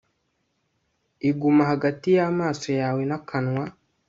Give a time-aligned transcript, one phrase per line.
[1.29, 3.63] iguma hagati yamaso yawe nakanwa